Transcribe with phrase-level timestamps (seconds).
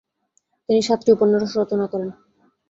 [0.69, 2.09] তিনি সাতটি উপন্যাস রচনা করেন।